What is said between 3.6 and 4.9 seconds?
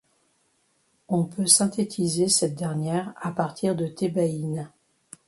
de thébaïne.